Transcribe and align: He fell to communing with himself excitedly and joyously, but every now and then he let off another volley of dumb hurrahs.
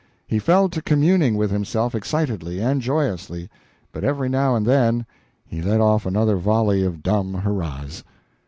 He 0.25 0.39
fell 0.39 0.67
to 0.67 0.81
communing 0.81 1.35
with 1.37 1.51
himself 1.51 1.93
excitedly 1.93 2.59
and 2.59 2.81
joyously, 2.81 3.51
but 3.91 4.03
every 4.03 4.29
now 4.29 4.55
and 4.55 4.65
then 4.65 5.05
he 5.45 5.61
let 5.61 5.79
off 5.79 6.07
another 6.07 6.37
volley 6.37 6.83
of 6.83 7.03
dumb 7.03 7.35
hurrahs. 7.35 8.03